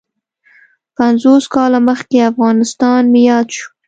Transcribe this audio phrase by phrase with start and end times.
[0.97, 3.67] پنځوس کاله مخکې افغانستان مې یاد شو.